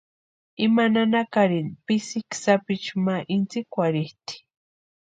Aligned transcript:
Ima 0.57 0.83
nanakarini 0.93 1.71
pisiki 1.85 2.35
sapichu 2.43 2.93
ma 3.05 3.15
intsïkwarhitʼi. 3.35 4.35